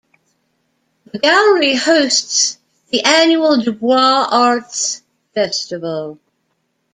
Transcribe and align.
The 1.13 1.19
gallery 1.19 1.75
hosts 1.75 2.57
the 2.89 3.01
annual 3.05 3.57
DuBois 3.59 4.27
Arts 4.31 5.03
Festival. 5.35 6.17